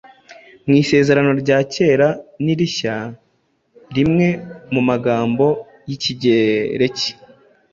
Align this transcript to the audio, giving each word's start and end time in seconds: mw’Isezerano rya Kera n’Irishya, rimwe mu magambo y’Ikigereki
mw’Isezerano 0.67 1.31
rya 1.41 1.57
Kera 1.73 2.07
n’Irishya, 2.43 2.95
rimwe 3.95 4.27
mu 4.73 4.81
magambo 4.89 5.45
y’Ikigereki 5.89 7.09